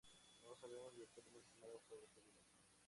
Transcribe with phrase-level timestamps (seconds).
[0.41, 2.39] No sabemos virtualmente nada sobre su vida.